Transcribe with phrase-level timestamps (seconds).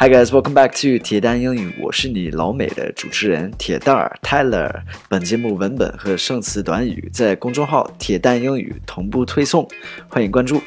[0.00, 4.82] Hi guys, welcome back to 铁蛋英语，我是你老美的主持人铁蛋儿 Tyler。
[5.08, 9.68] 本节目文本和生词短语在公众号“铁蛋英语”同步推送，
[10.08, 10.62] 欢迎关注。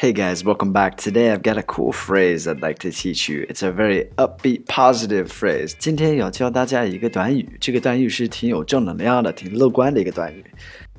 [0.00, 0.96] Hey guys, welcome back.
[0.96, 3.44] Today I've got a cool phrase I'd like to teach you.
[3.48, 5.72] It's a very upbeat, positive phrase.
[5.76, 10.44] 今天要教大家一个短语，这个短语是挺有正能量的、挺乐观的一个短语。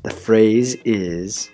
[0.04, 1.48] The phrase is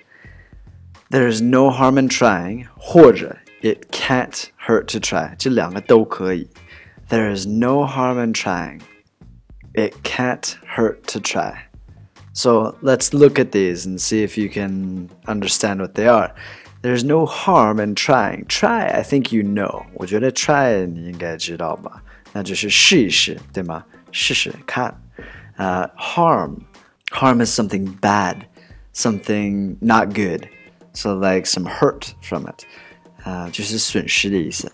[1.11, 6.49] there's no harm in trying，或者 it can't hurt to try，这两个都可以。
[7.09, 8.81] There is no harm in trying.
[9.75, 11.55] It can't hurt to try.
[12.33, 16.33] So let's look at these and see if you can understand what they are.
[16.83, 18.47] There's no harm in trying.
[18.47, 19.85] Try, I think you know.
[19.95, 22.03] 我觉得 try 你应该知道吧？
[22.33, 23.85] 那就是试一试，对吗？
[24.13, 24.95] 试试看。
[25.59, 26.63] Uh, harm,
[27.11, 28.47] harm is something bad,
[28.95, 30.49] something not good.
[30.95, 32.65] So like some hurt from it.
[33.25, 34.73] Uh, 就是损失的意思。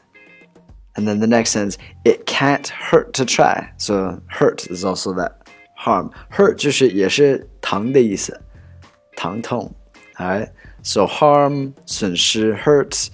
[0.95, 3.69] And then the next sentence, it can't hurt to try.
[3.77, 5.32] So hurt is also that
[5.77, 6.10] harm.
[6.30, 8.41] Hurt 就是也是疼的意思，
[9.16, 9.74] 疼痛。
[10.16, 10.51] Alright,
[10.82, 13.09] so harm 损失 hurt，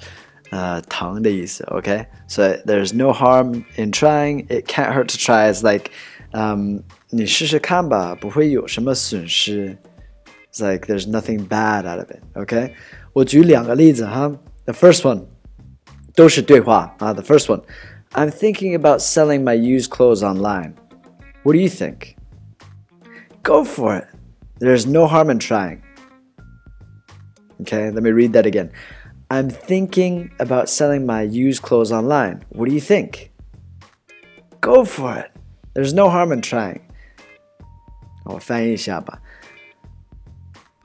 [0.50, 1.64] 呃，疼的意思。
[1.64, 4.46] Okay, so there's no harm in trying.
[4.46, 5.52] It can't hurt to try.
[5.52, 5.90] It's like,
[6.32, 9.76] um, 你试试看吧，不会有什么损失。
[10.56, 12.22] It's like there's nothing bad out of it.
[12.34, 12.72] Okay，
[13.12, 14.32] 我举两个例子哈。
[14.64, 15.26] The first one
[16.14, 17.12] 都是对话啊。
[17.14, 17.62] The first one,
[18.12, 20.74] I'm thinking about selling my used clothes online.
[21.42, 22.16] What do you think?
[23.42, 24.06] Go for it.
[24.60, 25.80] There's no harm in trying.
[27.62, 28.70] Okay, let me read that again.
[29.30, 32.44] I'm thinking about selling my used clothes online.
[32.50, 33.30] What do you think?
[34.60, 35.30] Go for it.
[35.74, 36.82] There's no harm in trying.
[38.24, 39.20] 我翻译一下吧。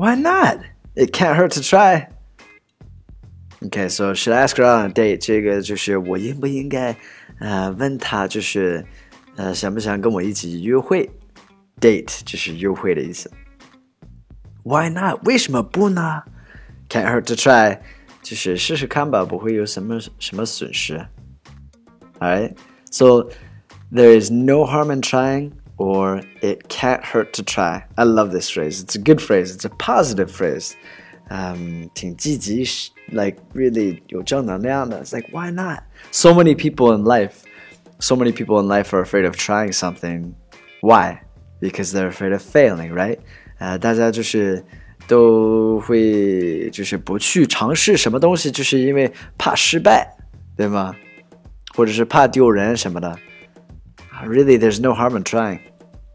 [0.00, 0.60] Why not?
[0.94, 2.08] It can't hurt to try.
[3.64, 5.18] Okay, so should I ask her out on a date?
[5.18, 6.96] 这个就是我应不应该
[7.40, 8.84] 呃问她，就是
[9.36, 11.10] 呃想不想跟我一起约会？
[11.80, 13.30] Date 就是约会的意思。
[14.62, 15.24] Why not?
[15.24, 16.22] 为什么不呢？
[16.88, 17.80] Can't hurt to try，
[18.22, 21.06] 就是试试看吧，不会有什么什么损失。
[22.18, 22.56] Alright,
[22.90, 23.30] so
[23.92, 27.84] there is no harm in trying or it can't hurt to try.
[27.96, 28.80] I love this phrase.
[28.82, 29.54] It's a good phrase.
[29.54, 30.74] It's a positive phrase.
[31.28, 32.64] Um, 挺积极,
[33.10, 35.02] like really 有正能量的.
[35.04, 35.82] It's like why not?
[36.12, 37.42] So many people in life,
[37.98, 40.34] so many people in life are afraid of trying something.
[40.82, 41.22] Why?
[41.60, 43.18] Because they're afraid of failing, right?
[43.58, 44.64] 呃，大家就是
[45.08, 50.16] 都会就是不去尝试什么东西，就是因为怕失败，
[50.56, 50.94] 对吗？
[51.74, 53.18] 或者是怕丢人什么的。
[54.24, 55.58] Really, there's no harm in trying.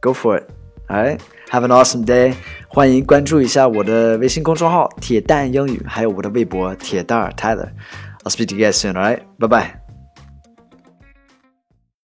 [0.05, 0.45] Go for it.
[0.89, 2.33] Alright, have an awesome day.
[2.67, 8.93] 欢迎关注一下我的微信公众号“铁蛋英语”，还有我的微博“铁蛋儿 Tyler”。I'll speak to you guys soon.
[8.93, 9.84] Alright, bye bye.